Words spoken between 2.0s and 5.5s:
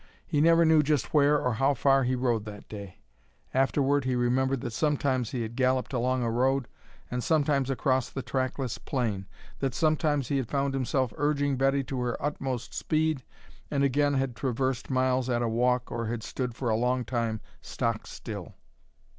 he rode that day. Afterward he remembered that sometimes he